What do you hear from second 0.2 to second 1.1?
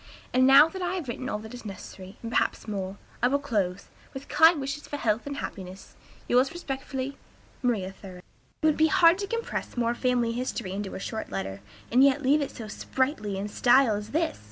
And now that I have